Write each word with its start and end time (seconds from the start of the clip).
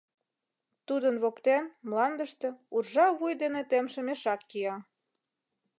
Тудын 0.87 1.15
воктен, 1.23 1.63
мландыште, 1.89 2.47
уржа 2.75 3.07
вуй 3.17 3.33
дене 3.41 3.61
темше 3.69 4.01
мешак 4.07 4.41
кия. 4.49 4.75